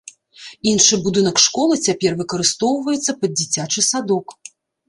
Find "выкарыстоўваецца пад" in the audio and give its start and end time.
2.23-3.31